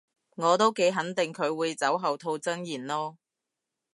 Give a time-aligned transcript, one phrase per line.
[0.35, 3.17] 我都幾肯定佢會酒後吐真言囉